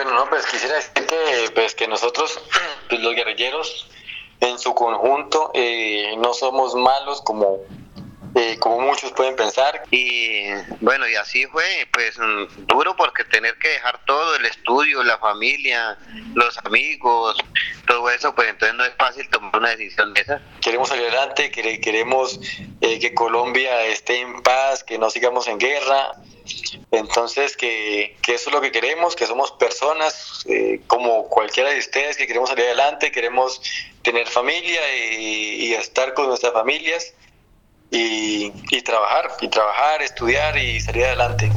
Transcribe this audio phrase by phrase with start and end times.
[0.00, 2.38] Bueno, no, pues quisiera decir que, pues, que nosotros,
[2.88, 3.88] pues, los guerrilleros,
[4.38, 7.58] en su conjunto, eh, no somos malos como
[8.58, 9.82] como muchos pueden pensar.
[9.90, 10.48] Y
[10.80, 15.18] bueno, y así fue, pues mm, duro porque tener que dejar todo, el estudio, la
[15.18, 15.98] familia,
[16.34, 17.36] los amigos,
[17.86, 20.42] todo eso, pues entonces no es fácil tomar una decisión de esa.
[20.60, 22.40] Queremos salir adelante, queremos
[22.80, 26.12] eh, que Colombia esté en paz, que no sigamos en guerra.
[26.90, 31.78] Entonces, que, que eso es lo que queremos, que somos personas eh, como cualquiera de
[31.78, 33.60] ustedes que queremos salir adelante, queremos
[34.02, 37.12] tener familia y estar con nuestras familias
[37.90, 41.50] y, y trabajar, y trabajar, estudiar y salir adelante.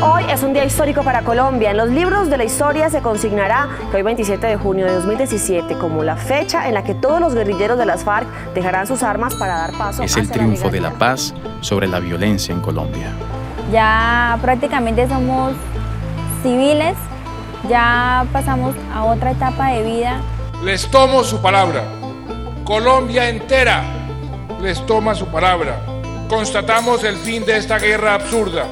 [0.00, 1.72] Hoy es un día histórico para Colombia.
[1.72, 5.76] En los libros de la historia se consignará que hoy 27 de junio de 2017
[5.78, 9.34] como la fecha en la que todos los guerrilleros de las FARC dejarán sus armas
[9.34, 13.12] para dar paso Es el triunfo de la paz sobre la violencia en Colombia.
[13.72, 15.52] Ya prácticamente somos
[16.42, 16.96] civiles,
[17.68, 20.20] ya pasamos a otra etapa de vida.
[20.62, 21.84] Les tomo su palabra.
[22.64, 23.82] Colombia entera
[24.62, 25.80] les toma su palabra.
[26.28, 28.64] Constatamos el fin de esta guerra absurda.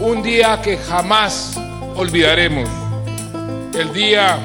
[0.00, 1.58] Un día que jamás
[1.96, 2.68] olvidaremos.
[3.74, 4.38] El día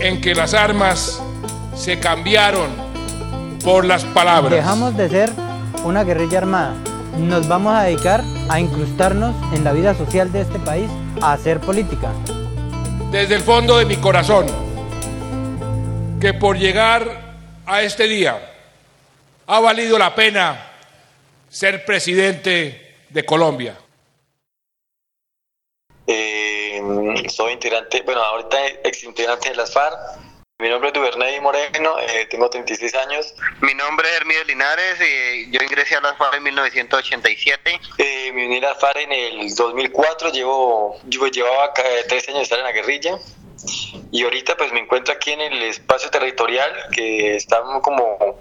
[0.00, 1.22] en que las armas
[1.74, 2.68] se cambiaron
[3.64, 4.52] por las palabras.
[4.52, 5.32] Dejamos de ser
[5.84, 6.74] una guerrilla armada
[7.18, 11.60] nos vamos a dedicar a incrustarnos en la vida social de este país, a hacer
[11.60, 12.12] política.
[13.10, 14.46] Desde el fondo de mi corazón,
[16.20, 18.54] que por llegar a este día
[19.46, 20.72] ha valido la pena
[21.48, 23.76] ser presidente de Colombia.
[26.06, 26.80] Eh,
[27.28, 29.98] soy integrante, bueno, ahorita ex integrante de las FARC
[30.60, 33.32] mi nombre es Duvernay Moreno, eh, tengo 36 años.
[33.60, 37.80] Mi nombre es Hermídez Linares y yo ingresé a las FARC en 1987.
[37.98, 42.42] Eh, me uní a las FARC en el 2004, llevo, yo llevaba 13 años de
[42.42, 43.18] estar en la guerrilla
[44.10, 48.37] y ahorita pues me encuentro aquí en el espacio territorial que estamos como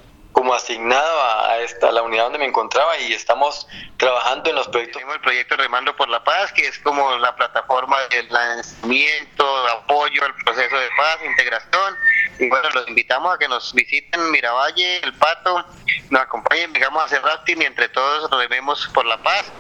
[0.48, 5.00] como asignado a, esta, la unidad donde me encontraba y estamos trabajando en los proyectos.
[5.00, 9.72] Tenemos el proyecto Remando por la Paz, que es como la plataforma de lanzamiento, de
[9.74, 11.96] apoyo al proceso de paz, integración.
[12.40, 15.66] Y bueno, los invitamos a que nos visiten Miravalle, El Pato,
[16.12, 19.52] nos acompañen, digamos, a hacer y entre todos rememos por la paz.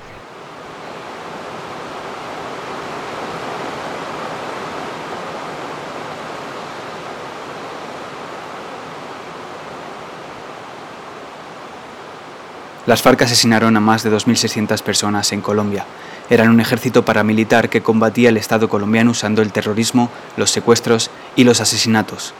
[12.87, 15.83] Las FARC asesinaron a más de 2.600 personas en Colombia.
[16.29, 21.43] Eran un ejército paramilitar que combatía el Estado colombiano usando el terrorismo, los secuestros y
[21.43, 22.33] los asesinatos.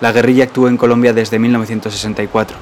[0.00, 2.56] La guerrilla actuó en Colombia desde 1964.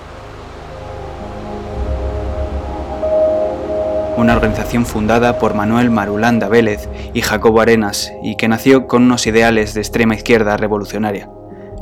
[4.19, 9.26] Una organización fundada por Manuel Marulanda Vélez y Jacobo Arenas y que nació con unos
[9.26, 11.30] ideales de extrema izquierda revolucionaria.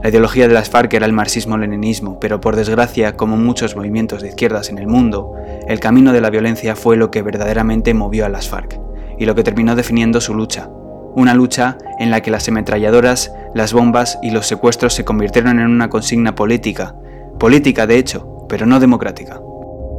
[0.03, 4.29] La ideología de las FARC era el marxismo-leninismo, pero por desgracia, como muchos movimientos de
[4.29, 5.35] izquierdas en el mundo,
[5.67, 8.79] el camino de la violencia fue lo que verdaderamente movió a las FARC,
[9.19, 10.71] y lo que terminó definiendo su lucha.
[11.17, 15.67] Una lucha en la que las ametralladoras, las bombas y los secuestros se convirtieron en
[15.67, 16.95] una consigna política,
[17.41, 19.41] política de hecho, pero no democrática.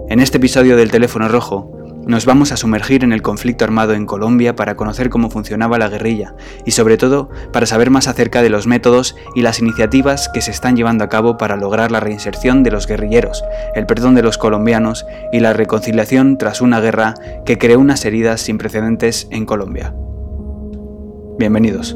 [0.07, 1.78] En este episodio del teléfono rojo,
[2.09, 5.89] nos vamos a sumergir en el conflicto armado en Colombia para conocer cómo funcionaba la
[5.89, 6.33] guerrilla
[6.65, 10.49] y sobre todo para saber más acerca de los métodos y las iniciativas que se
[10.49, 13.43] están llevando a cabo para lograr la reinserción de los guerrilleros,
[13.75, 17.13] el perdón de los colombianos y la reconciliación tras una guerra
[17.45, 19.93] que creó unas heridas sin precedentes en Colombia.
[21.37, 21.95] Bienvenidos.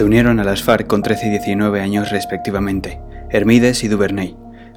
[0.00, 4.34] Se unieron a las FARC con 13 y 19 años respectivamente, Hermides y Duvernay.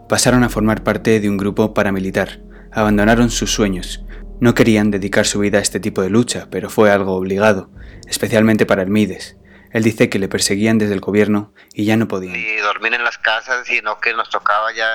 [0.09, 2.41] Pasaron a formar parte de un grupo paramilitar,
[2.73, 4.03] abandonaron sus sueños.
[4.41, 7.71] No querían dedicar su vida a este tipo de lucha, pero fue algo obligado,
[8.05, 9.37] especialmente para Hermides.
[9.71, 12.35] Él dice que le perseguían desde el gobierno y ya no podían.
[12.35, 14.89] Y dormir en las casas, sino que nos tocaba ya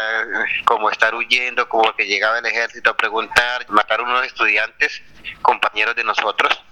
[0.66, 5.00] como estar huyendo, como que llegaba el ejército a preguntar, matar a unos estudiantes,
[5.40, 6.67] compañeros de nosotros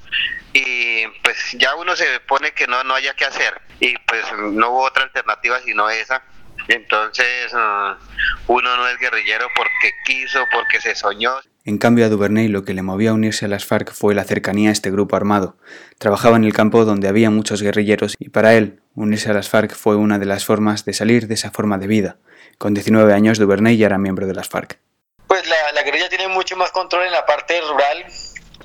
[0.53, 4.71] y pues ya uno se pone que no, no haya que hacer y pues no
[4.71, 6.23] hubo otra alternativa sino esa.
[6.69, 11.33] Entonces uh, uno no es guerrillero porque quiso, porque se soñó.
[11.65, 14.25] En cambio a Duvernay lo que le movió a unirse a las FARC fue la
[14.25, 15.57] cercanía a este grupo armado.
[15.99, 19.75] Trabajaba en el campo donde había muchos guerrilleros y para él unirse a las FARC
[19.75, 22.17] fue una de las formas de salir de esa forma de vida.
[22.59, 24.79] Con 19 años, Duvernay ya era miembro de las FARC.
[25.27, 28.07] Pues la, la guerrilla tiene mucho más control en la parte rural.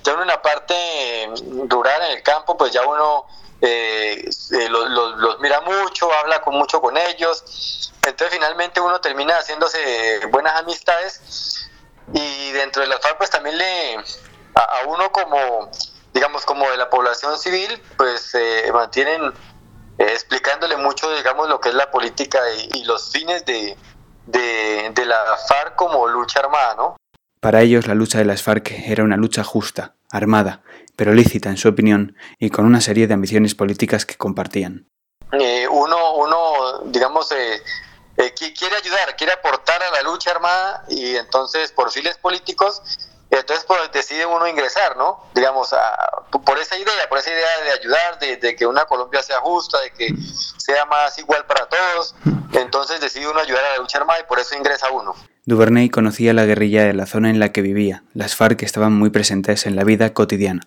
[0.03, 1.29] Ya en la parte
[1.67, 3.25] rural, en el campo, pues ya uno
[3.61, 7.91] eh, eh, los, los, mira mucho, habla con mucho con ellos.
[8.03, 11.69] Entonces finalmente uno termina haciéndose buenas amistades
[12.13, 13.97] y dentro de las FARC pues también le
[14.55, 15.69] a, uno como
[16.13, 19.31] digamos como de la población civil pues eh, mantienen
[19.99, 23.77] explicándole mucho digamos lo que es la política y, y los fines de,
[24.25, 27.00] de, de la FARC como lucha armada, ¿no?
[27.41, 30.61] Para ellos la lucha de las FARC era una lucha justa, armada,
[30.95, 34.87] pero lícita en su opinión y con una serie de ambiciones políticas que compartían.
[35.31, 37.59] Eh, uno, uno, digamos, eh,
[38.17, 42.83] eh, quiere ayudar, quiere aportar a la lucha armada y entonces por files políticos,
[43.31, 45.25] entonces pues, decide uno ingresar, ¿no?
[45.33, 45.95] Digamos, a,
[46.45, 49.79] por esa idea, por esa idea de ayudar, de, de, que una Colombia sea justa,
[49.79, 50.13] de que
[50.57, 52.13] sea más igual para todos,
[52.53, 55.15] entonces decide uno ayudar a la lucha armada y por eso ingresa uno.
[55.45, 58.03] Duvernay conocía la guerrilla de la zona en la que vivía.
[58.13, 60.61] Las FARC estaban muy presentes en la vida cotidiana.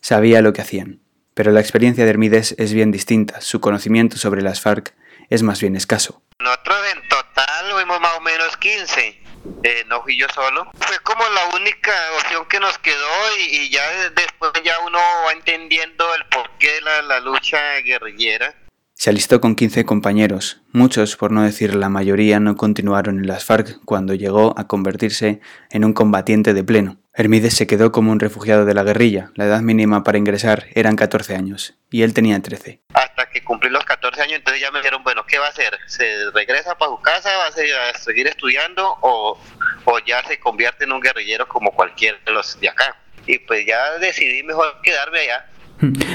[0.00, 1.00] Sabía lo que hacían.
[1.34, 3.42] Pero la experiencia de Hermides es bien distinta.
[3.42, 4.94] Su conocimiento sobre las FARC
[5.28, 6.22] es más bien escaso.
[6.40, 9.22] Nosotros en total fuimos más o menos 15.
[9.62, 10.70] Eh, no fui yo solo.
[10.78, 13.82] Fue como la única opción que nos quedó y, y ya
[14.16, 18.54] después ya uno va entendiendo el porqué de la, la lucha guerrillera.
[18.98, 20.62] Se alistó con 15 compañeros.
[20.72, 25.42] Muchos, por no decir la mayoría, no continuaron en las FARC cuando llegó a convertirse
[25.68, 26.96] en un combatiente de pleno.
[27.12, 29.32] Hermides se quedó como un refugiado de la guerrilla.
[29.34, 32.80] La edad mínima para ingresar eran 14 años y él tenía 13.
[32.94, 35.78] Hasta que cumplí los 14 años, entonces ya me dijeron, bueno, ¿qué va a hacer?
[35.86, 37.36] ¿Se regresa para su casa?
[37.36, 38.96] ¿Va a seguir estudiando?
[39.02, 39.38] ¿O,
[39.84, 42.96] o ya se convierte en un guerrillero como cualquiera de los de acá?
[43.26, 45.50] Y pues ya decidí mejor quedarme allá.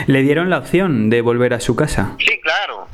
[0.08, 2.16] ¿Le dieron la opción de volver a su casa?
[2.20, 2.88] Sí, claro.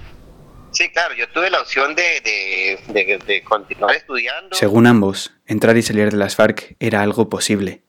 [0.71, 4.55] Sí, claro, yo tuve la opción de, de, de, de, continuar estudiando.
[4.55, 7.81] Según ambos, entrar y salir de las FARC era algo posible,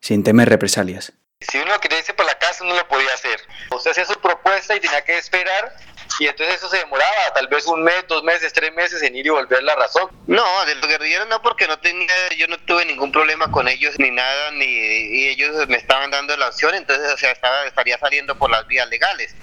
[0.00, 1.14] sin temer represalias.
[1.40, 3.40] Si uno quería irse por la casa, uno lo podía hacer.
[3.70, 5.72] Usted hacía su propuesta y tenía que esperar,
[6.18, 9.26] y entonces eso se demoraba, tal vez un mes, dos meses, tres meses en ir
[9.26, 10.10] y volver la razón.
[10.26, 13.94] No, de los guerrilleros no, porque no tenía, yo no tuve ningún problema con ellos
[13.98, 17.98] ni nada, ni y ellos me estaban dando la opción, entonces, o sea, estaba, estaría
[17.98, 19.34] saliendo por las vías legales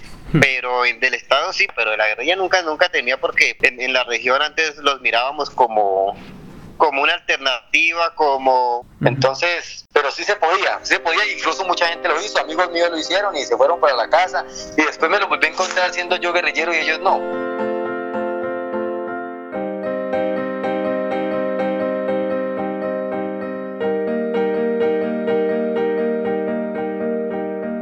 [0.41, 3.93] pero en, del Estado sí, pero de la guerrilla nunca, nunca tenía porque en, en,
[3.93, 6.17] la región antes los mirábamos como
[6.77, 8.85] como una alternativa, como...
[9.03, 12.89] Entonces, pero sí se podía, sí se podía, incluso mucha gente lo hizo, amigos míos
[12.89, 14.45] lo hicieron y se fueron para la casa
[14.77, 17.19] y después me lo volví a encontrar siendo yo guerrillero y ellos no.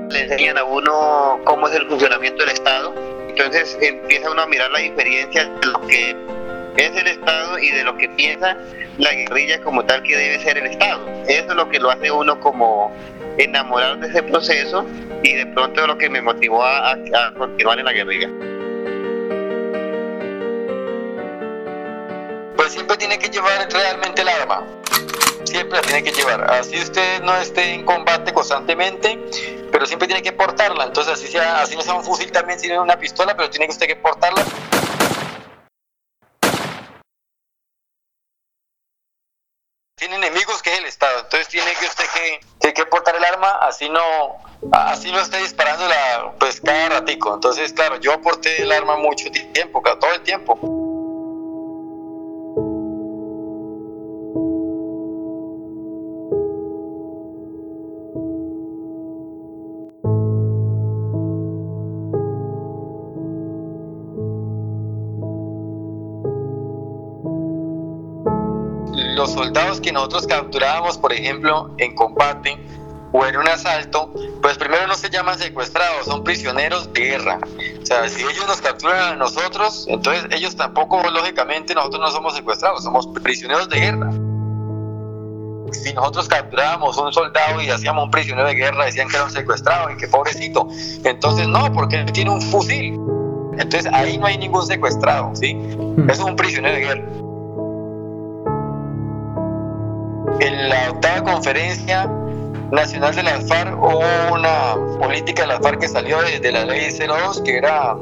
[0.10, 2.94] Le enseñan a uno cómo es el funcionamiento del Estado,
[3.28, 6.16] entonces empieza uno a mirar la diferencia de lo que
[6.78, 8.57] es el Estado y de lo que piensa
[8.98, 11.07] la guerrilla como tal que debe ser el Estado.
[11.28, 12.92] Eso es lo que lo hace uno como
[13.38, 14.86] enamorar de ese proceso
[15.24, 18.30] y de pronto lo que me motivó a, a continuar en la guerrilla.
[22.56, 24.63] Pues siempre tiene que llevar realmente el arma.
[25.44, 26.50] Siempre la tiene que llevar.
[26.51, 29.19] Así usted no esté en combate constantemente,
[29.72, 30.86] pero siempre tiene que portarla.
[30.86, 33.74] Entonces así sea, así no sea un fusil también, sino una pistola, pero tiene que
[33.74, 34.44] usted que portarla.
[40.04, 43.24] tiene enemigos que es el Estado, entonces tiene que usted que, que, que, portar el
[43.24, 44.01] arma, así no,
[44.72, 47.31] así no esté disparando la, pues cada ratico.
[47.31, 50.57] Entonces, claro, yo aporté el arma mucho tiempo, todo el tiempo.
[69.36, 72.58] Los soldados que nosotros capturábamos, por ejemplo, en combate
[73.12, 74.12] o en un asalto,
[74.42, 77.40] pues primero no se llaman secuestrados, son prisioneros de guerra.
[77.82, 82.36] O sea, si ellos nos capturan a nosotros, entonces ellos tampoco, lógicamente, nosotros no somos
[82.36, 84.10] secuestrados, somos prisioneros de guerra.
[85.74, 89.32] Si nosotros capturábamos un soldado y hacíamos un prisionero de guerra, decían que era un
[89.32, 90.68] secuestrado y que pobrecito.
[91.04, 93.00] Entonces, no, porque él tiene un fusil.
[93.58, 95.58] Entonces ahí no hay ningún secuestrado, ¿sí?
[96.08, 97.23] Es un prisionero de guerra.
[100.40, 102.10] En la octava conferencia
[102.72, 106.90] nacional de las FARC hubo una política de las FARC que salió desde la ley
[106.92, 107.96] 02 que era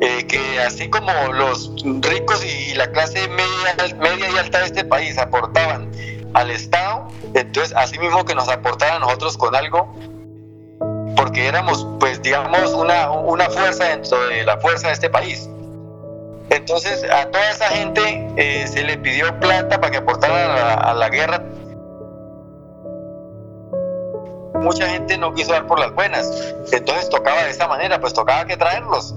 [0.00, 1.72] eh, que así como los
[2.02, 5.90] ricos y la clase media, media y alta de este país aportaban
[6.34, 9.94] al Estado, entonces así mismo que nos aportaran a nosotros con algo,
[11.16, 15.48] porque éramos pues digamos una, una fuerza dentro de la fuerza de este país.
[16.50, 21.08] Entonces a toda esa gente eh, se le pidió plata para que aportaran a la,
[21.08, 21.42] guerra.
[24.60, 26.28] Mucha gente no quiso dar por las buenas,
[26.72, 29.14] entonces tocaba de esta manera, pues tocaba que traerlos.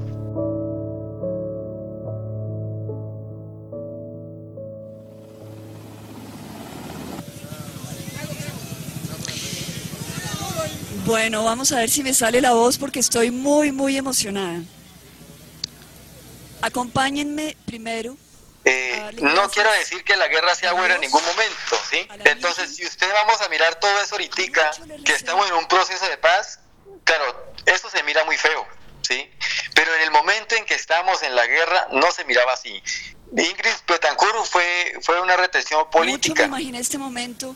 [11.05, 14.62] Bueno, vamos a ver si me sale la voz porque estoy muy, muy emocionada.
[16.69, 18.15] Acompáñenme primero.
[18.65, 22.07] Eh, no quiero decir que la guerra sea buena en ningún momento, ¿sí?
[22.25, 24.71] Entonces, si usted vamos a mirar todo eso ahorita,
[25.03, 26.59] que estamos en un proceso de paz,
[27.03, 28.67] claro, eso se mira muy feo,
[29.01, 29.31] ¿sí?
[29.73, 32.83] Pero en el momento en que estamos en la guerra, no se miraba así.
[33.31, 36.43] Ingrid Betancourt fue, fue una retención política.
[36.43, 37.55] Mucho me imaginé este momento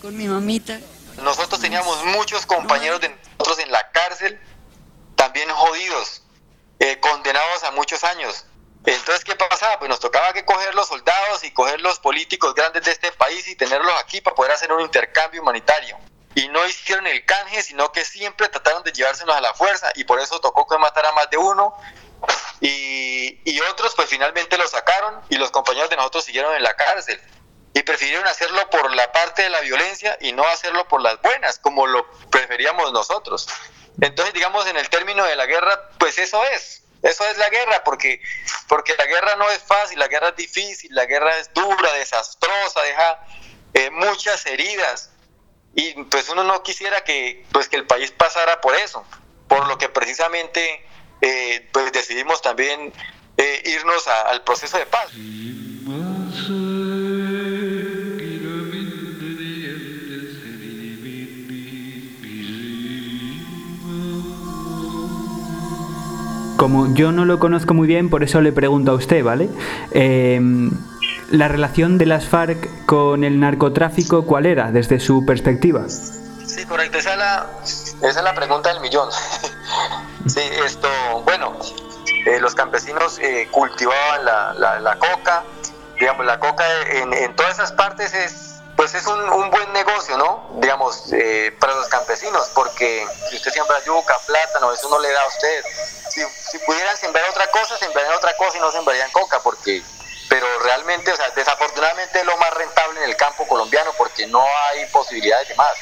[0.00, 0.80] con mi mamita.
[1.22, 4.40] Nosotros teníamos muchos compañeros de nosotros en la cárcel,
[5.16, 6.23] también jodidos,
[6.78, 8.46] eh, condenados a muchos años.
[8.86, 9.78] Entonces, ¿qué pasaba?
[9.78, 13.48] Pues nos tocaba que coger los soldados y coger los políticos grandes de este país
[13.48, 15.96] y tenerlos aquí para poder hacer un intercambio humanitario.
[16.34, 20.04] Y no hicieron el canje, sino que siempre trataron de llevárselos a la fuerza y
[20.04, 21.74] por eso tocó que matar a más de uno.
[22.60, 26.74] Y, y otros pues finalmente lo sacaron y los compañeros de nosotros siguieron en la
[26.74, 27.20] cárcel.
[27.72, 31.58] Y prefirieron hacerlo por la parte de la violencia y no hacerlo por las buenas,
[31.58, 33.48] como lo preferíamos nosotros.
[34.00, 36.82] Entonces, digamos, en el término de la guerra, pues eso es.
[37.02, 38.20] Eso es la guerra, porque,
[38.66, 42.80] porque la guerra no es fácil, la guerra es difícil, la guerra es dura, desastrosa,
[42.82, 43.20] deja
[43.74, 45.10] eh, muchas heridas.
[45.74, 49.04] Y pues uno no quisiera que, pues, que el país pasara por eso,
[49.48, 50.86] por lo que precisamente
[51.20, 52.92] eh, pues decidimos también
[53.36, 55.10] eh, irnos al proceso de paz.
[66.56, 69.48] Como yo no lo conozco muy bien, por eso le pregunto a usted, ¿vale?
[69.90, 70.70] Em,
[71.30, 75.88] la relación de las FARC con el narcotráfico, ¿cuál era desde su perspectiva?
[75.88, 77.46] Sí, correcto, esa es la,
[78.08, 79.08] esa es la pregunta del millón.
[80.26, 80.88] sí, esto,
[81.24, 81.56] bueno,
[82.26, 85.42] eh, los campesinos eh, cultivaban la, la, coca,
[85.98, 88.53] digamos, la coca en, en todas esas partes es
[88.84, 90.46] pues es un, buen negocio, ¿no?
[90.56, 95.22] Digamos, eh, para los campesinos, porque si usted siembra yuca, plátano, eso no le da
[95.22, 95.64] a usted.
[96.10, 96.22] Si,
[96.66, 99.82] pudieran sembrar otra cosa, sembrarían otra cosa y no sembrarían coca, porque
[100.28, 104.44] pero realmente, o sea, desafortunadamente es lo más rentable en el campo colombiano porque no
[104.68, 105.74] hay posibilidades de más.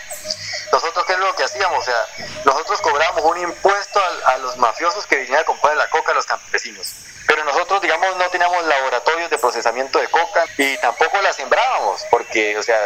[0.70, 1.80] Nosotros, ¿qué es lo que hacíamos?
[1.80, 2.06] O sea,
[2.44, 6.26] nosotros cobramos un impuesto a, los mafiosos que vinieron a comprar la coca a los
[6.26, 6.94] campesinos
[7.32, 10.21] pero nosotros, digamos, no teníamos laboratorios de procesamiento de coca
[10.58, 12.78] y tampoco la sembrábamos, porque, o sea,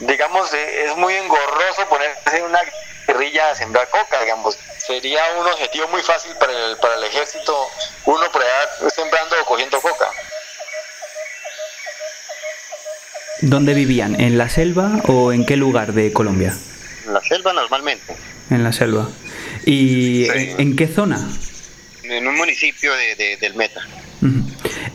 [0.00, 2.60] digamos, eh, es muy engorroso ponerse en una
[3.06, 4.58] guerrilla a sembrar coca, digamos.
[4.78, 7.68] Sería un objetivo muy fácil para el, para el ejército,
[8.06, 10.10] uno por allá sembrando o cogiendo coca.
[13.42, 14.20] ¿Dónde vivían?
[14.20, 16.54] ¿En la selva o en qué lugar de Colombia?
[17.06, 18.14] En la selva normalmente.
[18.50, 19.08] En la selva.
[19.64, 21.18] ¿Y en qué zona?
[22.10, 23.86] en un municipio de, del Meta,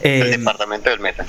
[0.02, 1.26] el eh, departamento del Meta.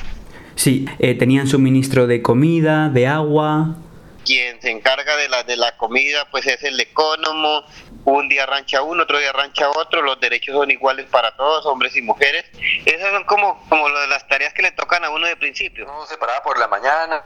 [0.57, 3.77] Sí, eh, tenían suministro de comida, de agua.
[4.25, 7.65] Quien se encarga de la, de la comida pues es el ecónomo,
[8.05, 11.95] un día rancha uno, otro día rancha otro, los derechos son iguales para todos, hombres
[11.95, 12.45] y mujeres.
[12.85, 15.85] Esas son como, como las tareas que le tocan a uno de principio.
[15.85, 17.23] Uno se paraba por la mañana,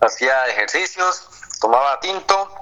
[0.00, 1.28] hacía ejercicios,
[1.60, 2.52] tomaba tinto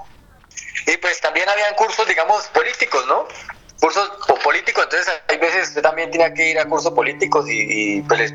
[0.87, 3.27] y pues también habían cursos, digamos, políticos, ¿no?
[3.81, 4.11] Cursos
[4.43, 8.33] políticos, entonces hay veces usted también tenía que ir a cursos políticos y, pues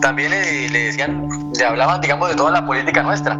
[0.00, 3.34] también le, le, decían, le hablaban, digamos, de toda la política nuestra.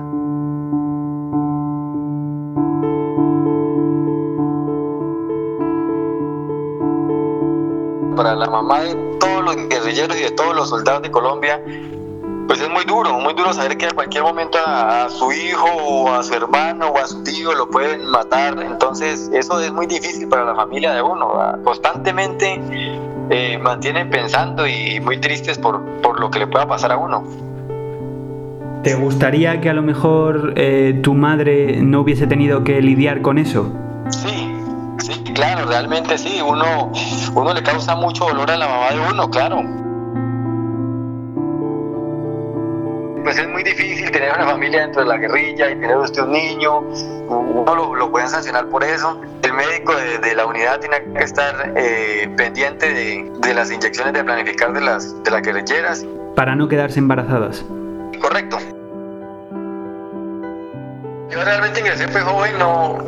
[8.16, 11.60] Para la mamá de todos los guerrilleros y de todos los soldados de Colombia,
[12.46, 16.12] pues es muy duro, muy duro saber que a cualquier momento a, su hijo o
[16.12, 18.60] a su hermano o a su tío lo pueden matar.
[18.62, 21.32] Entonces eso es muy difícil para la familia de uno.
[21.64, 22.60] Constantemente
[23.30, 27.24] eh, mantienen pensando y muy tristes por, por, lo que le pueda pasar a uno.
[28.82, 33.38] ¿Te gustaría que a lo mejor eh, tu madre no hubiese tenido que lidiar con
[33.38, 33.72] eso?
[34.10, 34.52] Sí,
[34.98, 36.42] sí, claro, realmente sí.
[36.46, 36.92] Uno,
[37.34, 39.83] uno le causa mucho dolor a la mamá de uno, claro
[43.34, 46.30] pues es muy difícil tener una familia dentro de la guerrilla y tener usted un
[46.30, 49.20] niño, uno lo, lo pueden sancionar por eso.
[49.42, 54.22] El médico de, la unidad tiene que estar eh, pendiente de, de, las inyecciones de
[54.22, 56.06] planificar de las, de las guerrilleras.
[56.36, 57.64] Para no quedarse embarazadas.
[58.20, 58.58] Correcto.
[61.30, 62.98] Yo realmente ingresé fue joven, no,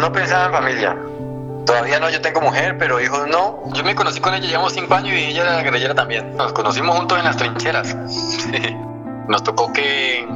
[0.00, 0.96] no pensaba en familia.
[1.64, 3.62] Todavía no, yo tengo mujer, pero hijos no.
[3.72, 6.36] Yo me conocí con ella, llevamos cinco años y ella era guerrillera también.
[6.36, 7.96] Nos conocimos juntos en las trincheras.
[9.28, 10.26] Nos tocó que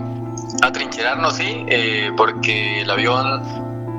[0.63, 3.43] atrincherarnos, sí, eh, porque el avión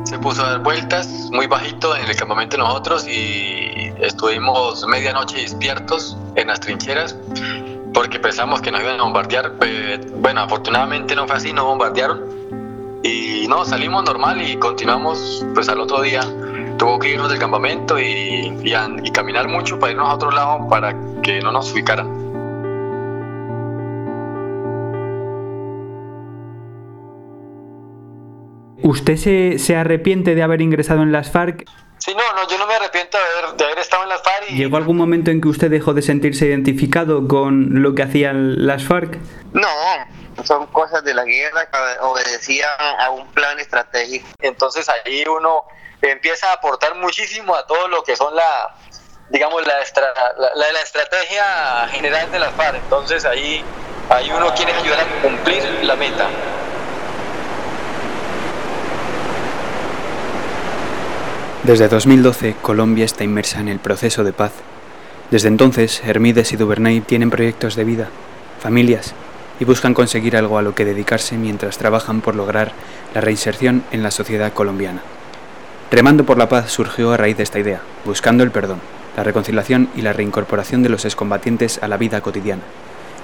[0.06, 5.38] se puso a dar vueltas muy bajito en el campamento de nosotros y estuvimos medianoche
[5.42, 7.16] despiertos en las trincheras
[7.94, 9.54] porque pensamos que nos iban a bombardear.
[10.16, 12.22] Bueno, afortunadamente no fue así, no bombardearon.
[13.04, 16.22] Y no, salimos normal y continuamos pues al otro día.
[16.78, 20.96] Tuvo que irnos del campamento y, y caminar mucho para irnos a otro lado para
[21.22, 22.31] que no nos ubicaran.
[28.92, 31.64] ¿Usted se, se, arrepiente de haber ingresado en las FARC?
[31.98, 34.50] Sí, no, no, yo no me arrepiento de haber, de haber estado en las FARC.
[34.50, 34.58] Y...
[34.58, 38.84] ¿Llegó algún momento en que usted dejó de sentirse identificado con lo que hacían las
[38.84, 39.18] FARC?
[39.54, 39.70] No,
[40.44, 41.70] son cosas de la guerra,
[42.02, 42.68] obedecía
[43.00, 44.28] a un plan estratégico.
[44.42, 45.64] Entonces ahí uno
[46.02, 48.76] empieza a aportar muchísimo a todo lo que son la,
[49.30, 49.76] digamos, la,
[50.38, 52.76] la, la estrategia general de las FARC.
[52.76, 53.64] Entonces ahí,
[54.10, 56.28] ahí uno quiere ayudar a cumplir la meta.
[61.64, 64.52] Desde 2012, Colombia está inmersa en el proceso de paz.
[65.30, 68.08] Desde entonces, Hermides y Duvernay tienen proyectos de vida,
[68.60, 69.14] familias,
[69.60, 72.72] y buscan conseguir algo a lo que dedicarse mientras trabajan por lograr
[73.14, 75.04] la reinserción en la sociedad colombiana.
[75.92, 78.80] Remando por la paz surgió a raíz de esta idea, buscando el perdón,
[79.16, 82.64] la reconciliación y la reincorporación de los excombatientes a la vida cotidiana.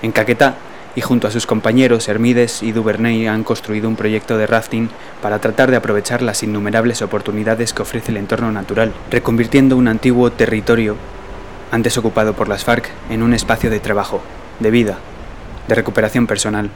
[0.04, 0.58] En Caquetá,
[0.98, 4.90] y junto a sus compañeros Hermides y Duvernay han construido un proyecto de rafting
[5.22, 10.32] para tratar de aprovechar las innumerables oportunidades que ofrece el entorno natural, reconvirtiendo un antiguo
[10.32, 10.96] territorio
[11.70, 14.24] antes ocupado por las FARC en un espacio de trabajo,
[14.60, 14.98] de vida,
[15.68, 16.72] de recuperación personal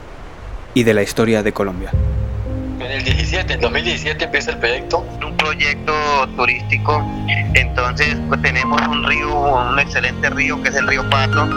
[0.75, 1.89] y de la historia de Colombia.
[2.83, 5.05] En el 17, en 2017 empieza el proyecto.
[5.23, 5.93] Un proyecto
[6.35, 7.03] turístico,
[7.53, 11.47] entonces pues, tenemos un río, un excelente río que es el río Pato,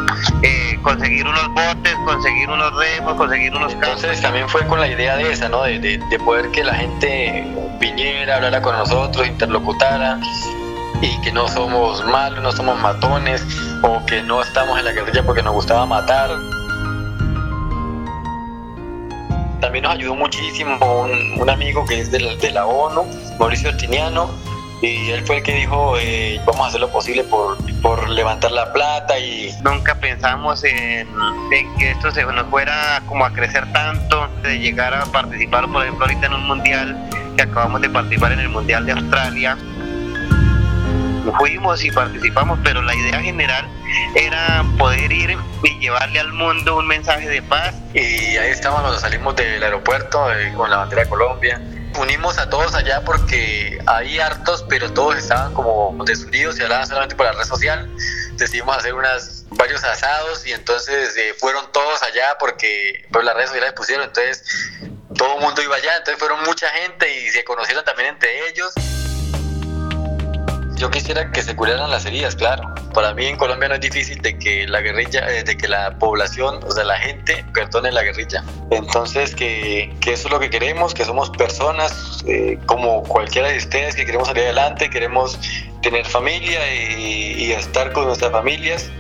[0.43, 5.17] eh, conseguir unos botes, conseguir unos remos, conseguir unos Entonces también fue con la idea
[5.17, 5.63] de esa, ¿no?
[5.63, 7.45] De, de, de poder que la gente
[7.81, 10.21] viniera, hablara con nosotros, interlocutara
[11.01, 13.45] y que no somos malos, no somos matones
[13.83, 16.31] o que no estamos en la guerrilla porque nos gustaba matar.
[19.65, 23.07] También nos ayudó muchísimo un, un amigo que es de la, de la ONU,
[23.39, 24.29] Mauricio Altiniano,
[24.83, 28.53] y él fue el que dijo eh, vamos a hacer lo posible por, por, levantar
[28.53, 31.09] la plata y nunca pensamos en,
[31.51, 35.83] en, que esto se nos fuera como a crecer tanto de llegar a participar por
[35.83, 39.57] ejemplo ahorita en un mundial que acabamos de participar en el mundial de Australia
[41.33, 43.69] fuimos y participamos pero la idea general
[44.15, 49.01] era poder ir y llevarle al mundo un mensaje de paz y ahí estábamos cuando
[49.01, 51.61] salimos del aeropuerto eh, con la bandera de Colombia
[51.99, 57.15] unimos a todos allá porque hay hartos, pero todos estaban como desunidos y hablaban solamente
[57.15, 57.89] por la red social.
[58.33, 63.51] Decidimos hacer unas varios asados y entonces eh, fueron todos allá porque pues, las redes
[63.51, 64.45] sociales pusieron, entonces
[65.17, 68.73] todo el mundo iba allá, entonces fueron mucha gente y se conocieron también entre ellos.
[70.85, 72.75] Yo quisiera que se curaran las heridas, claro.
[72.93, 75.99] Para mí en Colombia no es difícil de que la guerrilla, eh, de que la
[75.99, 78.45] población, o sea, la gente perdone la guerrilla.
[78.71, 83.57] Entonces que, que eso es lo que queremos, que somos personas eh, como cualquiera de
[83.57, 85.41] ustedes que queremos salir adelante, queremos
[85.81, 88.91] tener familia y, estar con nuestras familias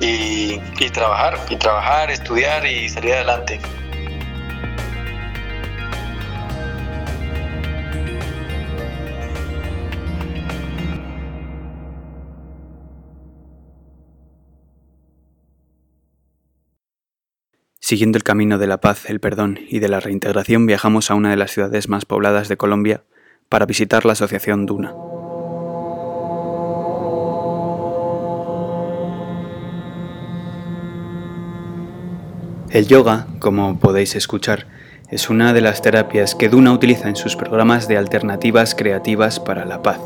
[0.00, 0.58] y
[0.90, 3.60] trabajar, y trabajar, estudiar y salir adelante.
[17.84, 21.28] Siguiendo el camino de la paz, el perdón y de la reintegración, viajamos a una
[21.28, 23.02] de las ciudades más pobladas de Colombia
[23.50, 24.94] para visitar la asociación Duna.
[32.70, 34.66] El yoga, como podéis escuchar,
[35.10, 39.66] es una de las terapias que Duna utiliza en sus programas de alternativas creativas para
[39.66, 40.00] la paz.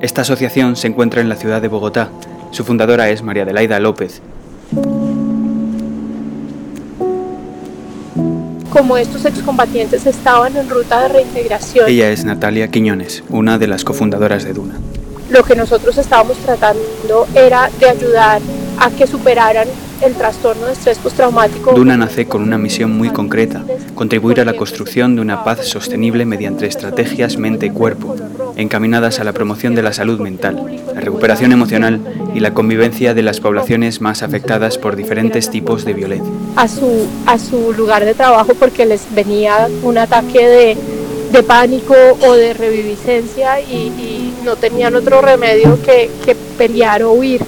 [0.00, 2.08] Esta asociación se encuentra en la ciudad de Bogotá.
[2.50, 4.22] Su fundadora es María Adelaida López
[8.70, 11.88] como estos excombatientes estaban en ruta de reintegración.
[11.88, 14.74] Ella es Natalia Quiñones, una de las cofundadoras de Duna.
[15.28, 18.40] Lo que nosotros estábamos tratando era de ayudar
[18.80, 19.68] a que superaran
[20.02, 21.72] el trastorno de estrés postraumático.
[21.72, 23.62] Duna nace con una misión muy concreta,
[23.94, 28.16] contribuir a la construcción de una paz sostenible mediante estrategias mente y cuerpo,
[28.56, 32.00] encaminadas a la promoción de la salud mental, la recuperación emocional
[32.34, 36.32] y la convivencia de las poblaciones más afectadas por diferentes tipos de violencia.
[36.56, 40.76] A su, a su lugar de trabajo porque les venía un ataque de,
[41.30, 47.12] de pánico o de reviviscencia y, y no tenían otro remedio que, que pelear o
[47.12, 47.42] huir.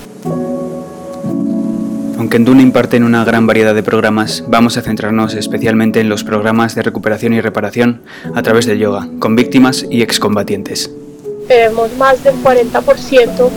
[2.23, 6.23] Aunque en Duna imparten una gran variedad de programas, vamos a centrarnos especialmente en los
[6.23, 8.03] programas de recuperación y reparación
[8.37, 10.89] a través del yoga, con víctimas y excombatientes.
[11.49, 13.51] Tenemos más del 40%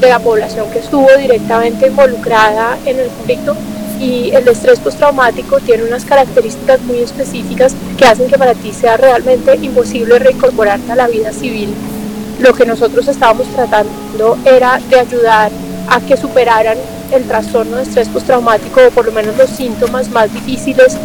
[0.00, 3.56] de la población que estuvo directamente involucrada en el conflicto
[3.98, 8.96] y el estrés postraumático tiene unas características muy específicas que hacen que para ti sea
[8.98, 11.74] realmente imposible reincorporarte a la vida civil.
[12.38, 15.50] Lo que nosotros estábamos tratando era de ayudar
[15.88, 16.78] a que superaran
[17.12, 20.96] el trastorno de estrés postraumático o por lo menos los síntomas más difíciles.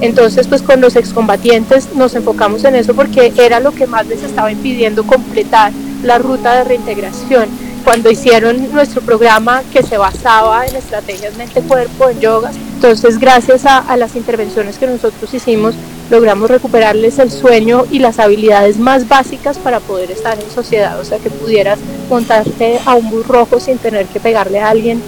[0.00, 4.22] Entonces, pues con los excombatientes nos enfocamos en eso porque era lo que más les
[4.22, 7.69] estaba impidiendo completar la ruta de reintegración.
[7.84, 13.96] Cuando hicieron nuestro programa que se basaba en estrategias mente-cuerpo, en yogas, entonces gracias a,
[13.96, 15.74] las intervenciones que nosotros hicimos,
[16.10, 21.04] logramos recuperarles el sueño y las habilidades más básicas para poder estar en sociedad, o
[21.04, 25.02] sea, que pudieras montarte a un bus rojo sin tener que pegarle a alguien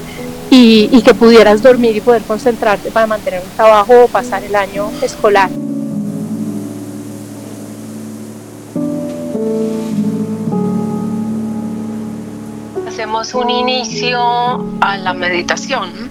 [0.51, 4.91] y que pudieras dormir y poder concentrarte para mantener un trabajo o pasar el año
[5.01, 5.49] escolar.
[13.03, 16.09] Hacemos un inicio a la meditación.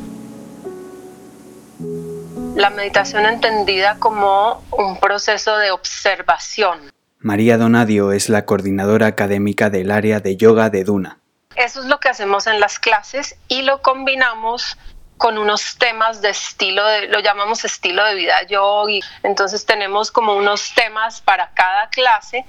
[2.58, 6.92] La meditación entendida como un proceso de observación.
[7.20, 11.18] María Donadio es la coordinadora académica del área de yoga de Duna.
[11.56, 14.78] Eso es lo que hacemos en las clases y lo combinamos
[15.16, 19.00] con unos temas de estilo, de, lo llamamos estilo de vida yogi.
[19.24, 22.44] Entonces tenemos como unos temas para cada clase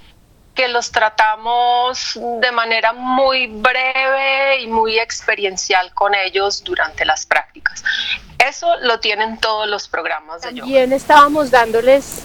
[0.54, 7.82] que los tratamos de manera muy breve y muy experiencial con ellos durante las prácticas.
[8.38, 10.60] Eso lo tienen todos los programas de yoga.
[10.60, 12.22] También estábamos dándoles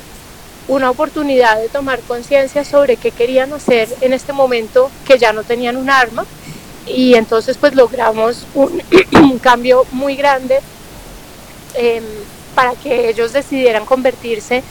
[0.68, 5.44] una oportunidad de tomar conciencia sobre qué querían hacer en este momento que ya no
[5.44, 6.26] tenían un arma
[6.86, 10.60] y entonces pues logramos un, un cambio muy grande
[11.76, 12.02] eh,
[12.56, 14.64] para que ellos decidieran convertirse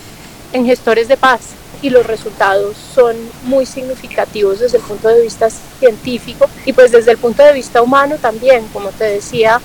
[0.52, 5.48] en gestores de paz y los resultados son muy significativos desde el punto de vista
[5.50, 9.60] científico y pues desde el punto de vista humano también, como te decía,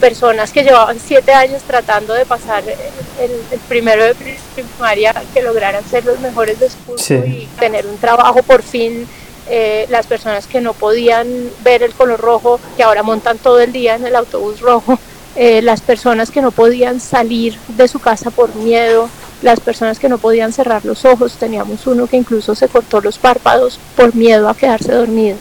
[0.00, 4.14] personas que llevaban siete años tratando de pasar el, el primero de
[4.54, 7.14] primaria que lograran ser los mejores de su sí.
[7.14, 9.06] y tener un trabajo por fin
[9.52, 11.26] eh, las personas que no podían
[11.64, 14.96] ver el color rojo, que ahora montan todo el día en el autobús rojo,
[15.34, 19.10] eh, las personas que no podían salir de su casa por miedo,
[19.42, 23.18] las personas que no podían cerrar los ojos, teníamos uno que incluso se cortó los
[23.18, 25.36] párpados por miedo a quedarse dormido.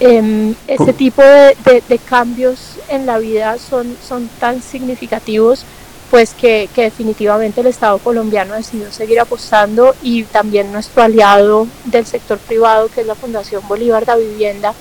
[0.00, 5.64] Eh, ese tipo de, de, de, cambios en la vida son, son tan significativos
[6.10, 12.06] pues que, que, definitivamente el Estado colombiano decidió seguir apostando y también nuestro aliado del
[12.06, 14.74] sector privado que es la Fundación Bolívar da Vivienda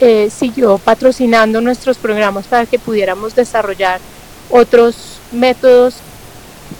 [0.00, 4.00] eh, siguió patrocinando nuestros programas para que pudiéramos desarrollar
[4.50, 5.96] otros métodos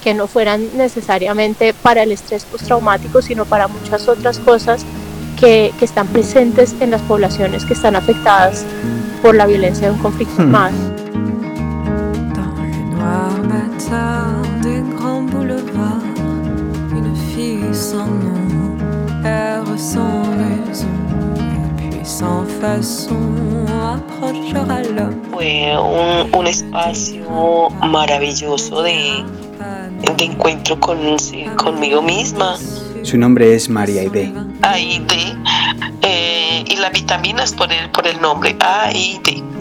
[0.05, 4.85] que no fueran necesariamente para el estrés postraumático, sino para muchas otras cosas
[5.41, 8.67] que, que, están presentes en las poblaciones que están afectadas
[9.23, 10.55] por la violencia de un conflicto hmm.
[10.55, 10.75] armado.
[25.33, 29.25] Fue un, un espacio maravilloso de,
[30.17, 30.99] de encuentro con,
[31.57, 32.57] conmigo misma.
[33.03, 34.33] Su nombre es María Aide.
[34.63, 35.37] Aide.
[36.03, 38.57] Eh, y las vitaminas por el, por el nombre.
[38.61, 39.43] Aide.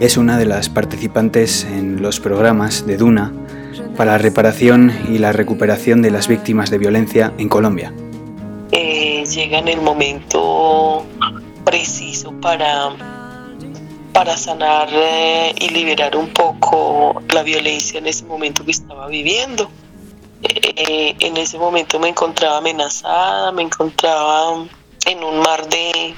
[0.00, 3.32] es una de las participantes en los programas de Duna
[3.96, 7.92] para la reparación y la recuperación de las víctimas de violencia en Colombia.
[8.72, 11.04] Eh, llega en el momento
[11.64, 12.92] preciso para
[14.12, 19.70] para sanar eh, y liberar un poco la violencia en ese momento que estaba viviendo.
[20.42, 24.66] Eh, en ese momento me encontraba amenazada, me encontraba
[25.06, 26.14] en un mar de,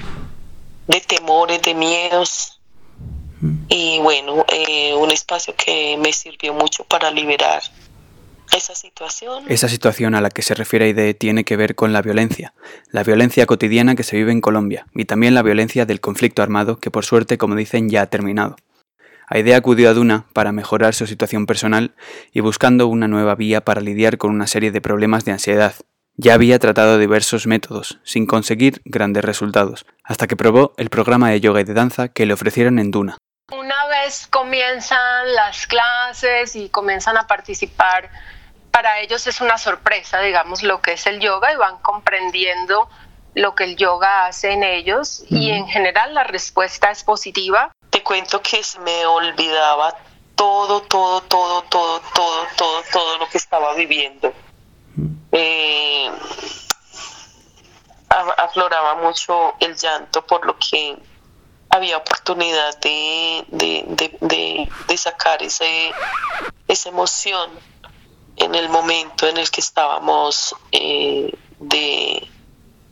[0.87, 2.59] de temores, de miedos.
[3.67, 7.61] Y bueno, eh, un espacio que me sirvió mucho para liberar
[8.55, 9.45] esa situación.
[9.47, 12.53] Esa situación a la que se refiere Aide tiene que ver con la violencia,
[12.91, 16.79] la violencia cotidiana que se vive en Colombia y también la violencia del conflicto armado
[16.79, 18.55] que por suerte, como dicen, ya ha terminado.
[19.27, 21.95] Aide acudió a Duna para mejorar su situación personal
[22.31, 25.73] y buscando una nueva vía para lidiar con una serie de problemas de ansiedad.
[26.15, 31.41] Ya había tratado diversos métodos, sin conseguir grandes resultados, hasta que probó el programa de
[31.41, 33.17] yoga y de danza que le ofrecieron en Duna.
[33.51, 38.09] Una mes comienzan las clases y comienzan a participar,
[38.73, 42.89] para ellos es una sorpresa, digamos, lo que es el yoga y van comprendiendo
[43.35, 47.71] lo que el yoga hace en ellos y en general la respuesta es positiva.
[47.91, 49.95] Te cuento que se me olvidaba
[50.33, 54.33] todo, todo, todo, todo, todo, todo, todo lo que estaba viviendo.
[55.31, 56.09] Eh,
[58.09, 60.97] afloraba mucho el llanto por lo que
[61.69, 65.91] había oportunidad de, de, sacar ese,
[66.67, 67.51] esa emoción
[68.37, 72.27] en el momento en el que estábamos eh, de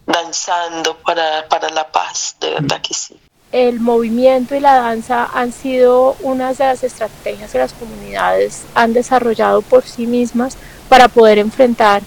[0.06, 3.20] danzando para, para la paz, de verdad que sí.
[3.52, 8.94] El movimiento y la danza han sido unas de las estrategias que las comunidades han
[8.94, 12.02] desarrollado por sí mismas para poder enfrentar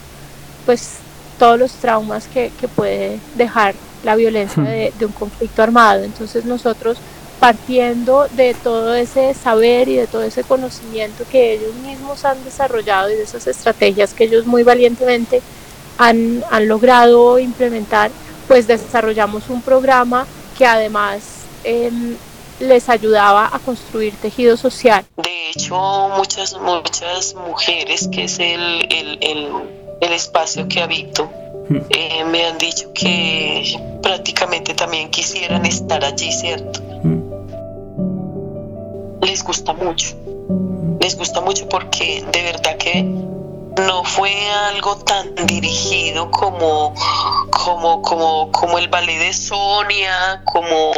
[0.64, 0.96] pues
[1.38, 4.66] todos los traumas que, que puede dejar la violencia hmm.
[4.66, 6.04] de, de, un conflicto armado.
[6.04, 6.98] Entonces nosotros
[7.44, 13.11] partiendo de todo ese saber y de todo ese conocimiento que ellos mismos han desarrollado
[13.11, 15.42] y de esas estrategias que ellos muy valientemente
[15.98, 18.11] han, han logrado implementar,
[18.48, 20.26] pues desarrollamos un programa
[20.57, 22.16] que además em,
[22.61, 25.04] les ayudaba a construir tejido social.
[25.18, 25.76] De hecho,
[26.16, 29.48] muchas, muchas mujeres, que es el, el, el,
[30.00, 31.30] el espacio que habito,
[31.68, 31.76] hmm.
[31.90, 36.83] eh, me han dicho que prácticamente también quisieran estar allí, ¿cierto?
[39.34, 40.14] Les gusta mucho,
[41.00, 44.30] les gusta mucho porque de verdad que no fue
[44.68, 46.94] algo tan dirigido como,
[47.50, 50.92] como, como, como el ballet de Sonia, como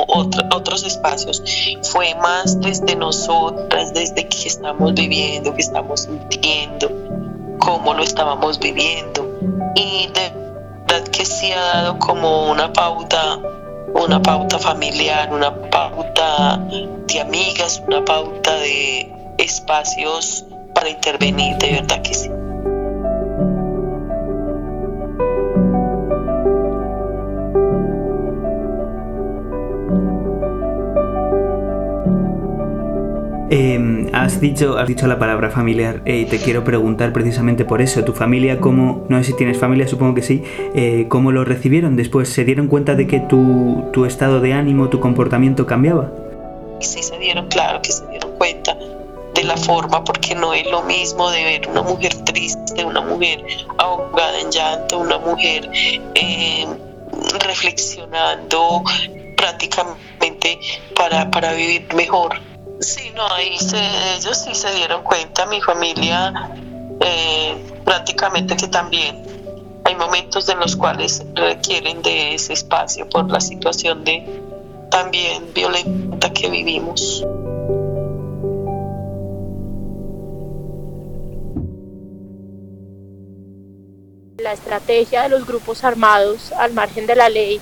[0.53, 1.42] otros espacios.
[1.85, 6.90] Fue más desde nosotras, desde que estamos viviendo, que estamos sintiendo,
[7.59, 9.27] cómo lo estábamos viviendo.
[9.77, 10.33] Y de
[10.87, 13.38] verdad que sí ha dado como una pauta,
[13.94, 16.59] una pauta familiar, una pauta
[17.07, 20.44] de amigas, una pauta de espacios
[20.75, 22.31] para intervenir, de verdad que sí.
[33.59, 38.05] Em, has, dicho, has dicho la palabra familiar y te quiero preguntar precisamente por eso.
[38.05, 40.42] ¿Tu familia cómo, no sé si tienes familia, supongo que sí,
[40.75, 42.29] eh, cómo lo recibieron después?
[42.29, 46.12] ¿Se dieron cuenta de que tu, tu estado de ánimo, tu comportamiento cambiaba?
[46.81, 48.77] Sí, se dieron, claro que se dieron cuenta
[49.35, 53.42] de la forma, porque no es lo mismo de ver una mujer triste, una mujer
[53.79, 55.71] ahogada en llanto, una mujer
[56.14, 56.69] em,
[57.38, 58.83] reflexionando
[59.35, 60.59] prácticamente
[60.95, 62.38] para, para vivir mejor
[62.81, 63.57] Sí, no, ahí
[64.19, 66.51] ellos sí se dieron cuenta, mi familia
[67.01, 69.23] eh, prácticamente que también
[69.85, 74.43] hay momentos en los cuales requieren de ese espacio por la situación de
[74.91, 77.25] también violenta que vivimos.
[84.39, 87.61] La estrategia de los grupos armados al margen de la ley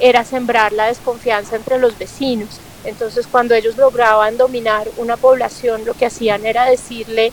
[0.00, 5.94] era sembrar la desconfianza entre los vecinos entonces cuando ellos lograban dominar una población, lo
[5.94, 7.32] que hacían era decirle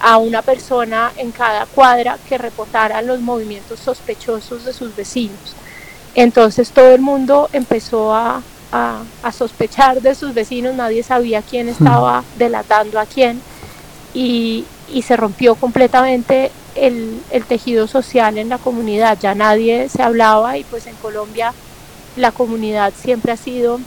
[0.00, 5.54] a una persona en cada cuadra que reportara los movimientos sospechosos de sus vecinos.
[6.14, 8.42] Entonces todo el mundo empezó a,
[9.32, 13.40] sospechar de sus vecinos, nadie sabía quién estaba delatando a quién.
[14.14, 14.66] Y,
[15.02, 20.64] se rompió completamente el, el, tejido social en la comunidad, ya nadie se hablaba y
[20.64, 21.54] pues en Colombia
[22.16, 23.80] la comunidad siempre ha sido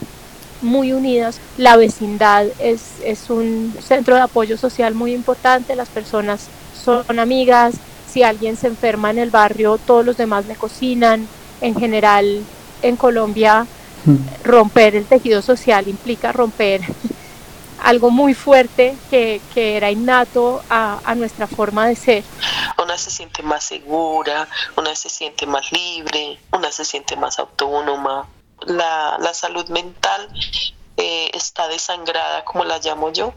[0.62, 1.40] muy unidas.
[1.56, 6.48] La vecindad es, es un centro de apoyo social muy importante, las personas
[6.84, 7.74] son amigas,
[8.08, 11.28] si alguien se enferma en el barrio, todos los demás le cocinan.
[11.60, 12.44] En general,
[12.82, 13.66] en Colombia,
[14.04, 14.16] hmm.
[14.44, 16.80] romper el tejido social implica romper
[17.82, 22.24] algo muy fuerte que, que era innato a, a, nuestra forma de ser.
[22.82, 28.26] Una se siente más segura, una se siente más libre, una se siente más autónoma,
[28.62, 30.28] la, la salud mental
[30.96, 33.34] eh, está desangrada, como la llamo yo,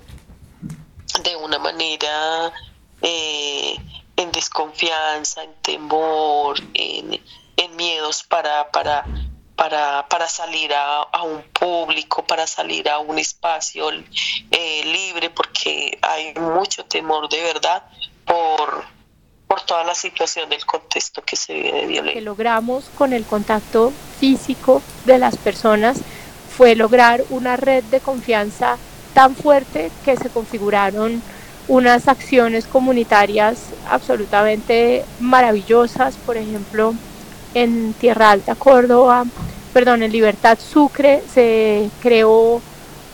[1.23, 2.53] de una manera
[3.01, 3.75] eh,
[4.15, 7.19] en desconfianza, en temor, en,
[7.75, 9.05] miedos para, para,
[9.55, 13.89] para, para salir a, un público, para salir a un espacio
[14.51, 17.84] eh, libre, porque hay mucho temor de verdad
[18.25, 18.86] por,
[19.50, 22.14] por toda la situación del contexto que se vive de violencia.
[22.14, 26.02] Que logramos con el contacto físico de las personas
[26.56, 28.78] fue lograr una red de confianza
[29.16, 31.24] tan fuerte que se configuraron
[31.68, 36.94] unas acciones comunitarias absolutamente maravillosas, por ejemplo,
[37.56, 39.26] en Tierra Alta, Córdoba,
[39.74, 42.62] perdón, en Libertad Sucre se creó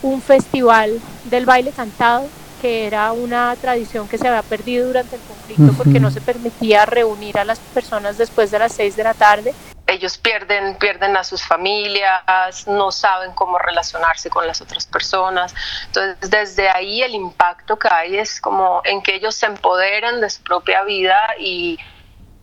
[0.02, 2.28] un festival del baile cantado
[2.60, 6.86] que era una tradición que se había perdido durante el conflicto porque no se permitía
[6.86, 9.54] reunir a las personas después de las seis de la tarde.
[9.86, 15.54] Ellos pierden, pierden a sus familias, no saben cómo relacionarse con las otras personas.
[15.86, 20.28] Entonces, desde ahí el impacto que hay es como en que ellos se empoderen de
[20.28, 21.78] su propia vida y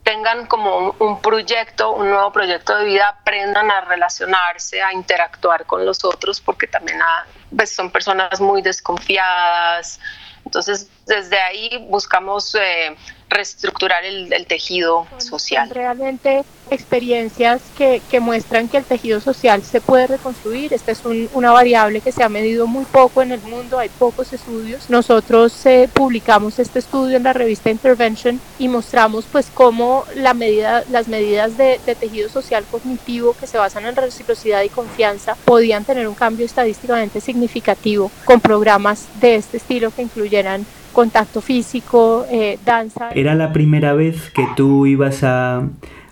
[0.04, 5.86] tengan como un, proyecto, un nuevo proyecto de vida, aprendan a relacionarse, a interactuar con
[5.86, 10.00] los otros, porque también ah, pues, son personas muy desconfiadas.
[10.46, 12.96] Entonces, desde ahí buscamos eh,
[13.34, 15.70] reestructurar el, tejido social.
[15.70, 20.74] Realmente experiencias que, que, muestran que el tejido social se puede reconstruir.
[20.74, 21.02] Esta es
[21.34, 24.90] una variable que se ha medido muy poco en el mundo, hay pocos estudios.
[24.90, 30.84] Nosotros eh, publicamos este estudio en la revista Intervention y mostramos pues cómo la medida,
[30.90, 35.86] las medidas de, de tejido social cognitivo que se basan en reciprocidad y confianza podían
[35.86, 42.58] tener un cambio estadísticamente significativo con programas de este estilo que incluyeran contacto físico, eh,
[42.64, 43.10] danza.
[43.14, 45.64] ¿Era la primera vez que tú ibas a,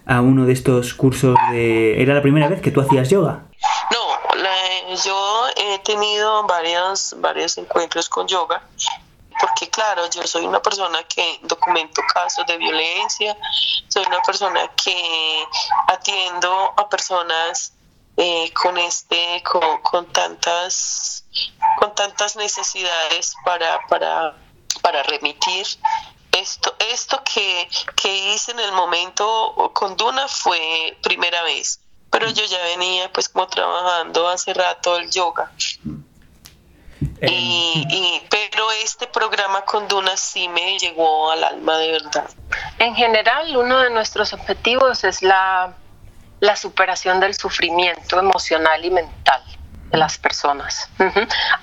[0.05, 2.01] a, uno de estos cursos de...
[2.01, 3.43] ¿Era la primera vez que tú hacías yoga?
[3.91, 4.11] No,
[5.03, 8.61] yo he tenido varios, varios encuentros con yoga,
[9.39, 13.37] porque claro, yo soy una persona que documento casos de violencia,
[13.87, 15.45] soy una persona que
[15.87, 17.73] atiendo a personas
[18.17, 21.25] eh, con este con, con, tantas
[21.77, 24.35] con tantas necesidades para, para
[24.81, 25.65] para remitir.
[26.31, 32.45] Esto, esto que, que hice en el momento con Duna fue primera vez, pero yo
[32.45, 35.51] ya venía pues como trabajando hace rato el yoga.
[37.21, 42.29] Y, y, pero este programa con Duna sí me llegó al alma de verdad.
[42.79, 45.75] En general, uno de nuestros objetivos es la,
[46.39, 49.43] la superación del sufrimiento emocional y mental
[49.91, 50.89] de las personas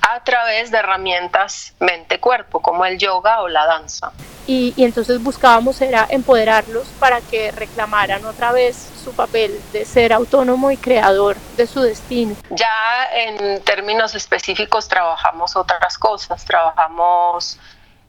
[0.03, 4.13] a través de herramientas mente-cuerpo como el yoga o la danza.
[4.47, 10.71] Y, entonces buscábamos era empoderarlos para que reclamaran otra vez su papel de ser autónomo
[10.71, 12.35] y creador de su destino.
[12.51, 17.59] Ya en términos específicos trabajamos otras cosas, trabajamos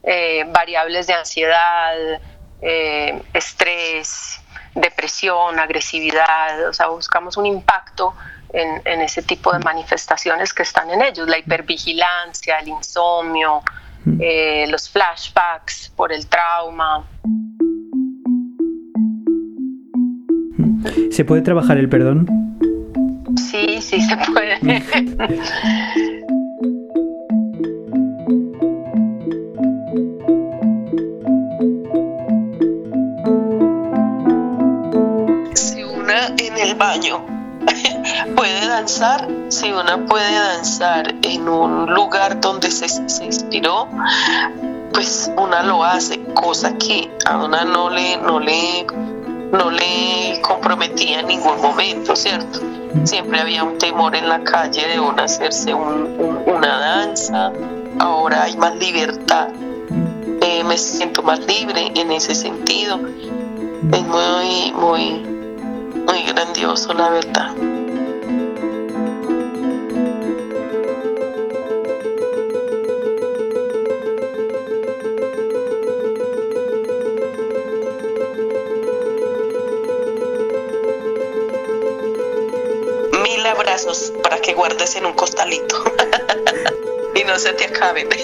[0.04, 1.94] eh, variables de ansiedad,
[2.62, 4.40] eh, estrés,
[4.76, 8.14] depresión, agresividad, o sea, buscamos un impacto
[8.54, 13.62] en, ese tipo de manifestaciones que están en ellos, la hipervigilancia, el insomnio,
[14.20, 17.06] eh, los flashbacks por el trauma.
[21.12, 22.28] ¿Se puede trabajar el perdón?
[23.38, 24.60] Sí, sí se puede.
[35.54, 37.39] si una en el baño
[38.40, 43.90] puede danzar, si una puede danzar en un lugar donde se, se, inspiró,
[44.94, 48.88] pues una lo hace, cosa que a una no le, no le,
[49.52, 52.62] no le comprometía en ningún momento, ¿cierto?
[53.04, 57.52] Siempre había un temor en la calle de una hacerse una danza,
[58.00, 59.50] ahora hay más libertad,
[60.44, 63.02] eh, me siento más libre en ese sentido,
[63.92, 65.26] es muy, muy,
[66.08, 67.79] muy grandioso la verdad.
[84.68, 85.82] En un costalito
[87.16, 88.10] y no se te acaben.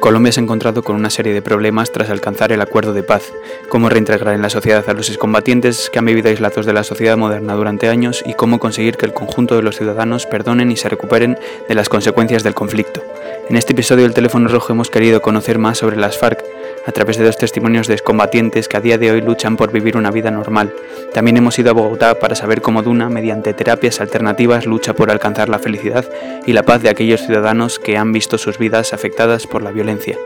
[0.00, 3.32] Colombia se ha encontrado con una serie de problemas tras alcanzar el acuerdo de paz,
[3.68, 7.16] cómo reintegrar en la sociedad a los excombatientes que han vivido aislados de la sociedad
[7.16, 10.88] moderna durante años y cómo conseguir que el conjunto de los ciudadanos perdonen y se
[10.88, 13.00] recuperen de las consecuencias del conflicto.
[13.48, 16.42] En este episodio del Teléfono Rojo hemos querido conocer más sobre las FARC,
[16.86, 19.96] a través de dos testimonios de excombatientes que a día de hoy luchan por vivir
[19.96, 20.72] una vida normal.
[21.12, 25.48] También hemos ido a Bogotá para saber cómo Duna, mediante terapias alternativas, lucha por alcanzar
[25.48, 26.04] la felicidad
[26.46, 30.16] y la paz de aquellos ciudadanos que han visto sus vidas afectadas por la violencia.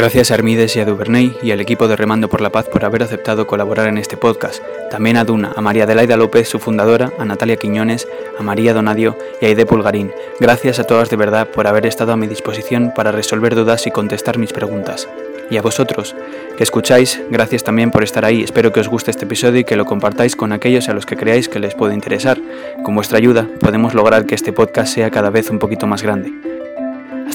[0.00, 2.86] Gracias a Armides y a Duvernay y al equipo de Remando por la Paz por
[2.86, 4.64] haber aceptado colaborar en este podcast.
[4.90, 9.18] También a Duna, a María Adelaida López, su fundadora, a Natalia Quiñones, a María Donadio
[9.42, 10.10] y a Aide Pulgarín.
[10.40, 13.90] Gracias a todas de verdad por haber estado a mi disposición para resolver dudas y
[13.90, 15.06] contestar mis preguntas.
[15.50, 16.16] Y a vosotros,
[16.56, 18.42] que escucháis, gracias también por estar ahí.
[18.42, 21.18] Espero que os guste este episodio y que lo compartáis con aquellos a los que
[21.18, 22.40] creáis que les puede interesar.
[22.84, 26.32] Con vuestra ayuda podemos lograr que este podcast sea cada vez un poquito más grande.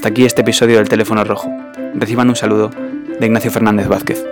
[0.06, 1.50] Aquí este episodio del Teléfono Rojo.
[1.96, 2.70] Reciban un saludo
[3.18, 4.24] de Ignacio Fernández Vázquez.